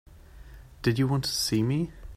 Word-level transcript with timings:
Did 0.81 0.97
you 0.97 1.07
want 1.07 1.25
to 1.25 1.29
see 1.29 1.61
me? 1.61 1.91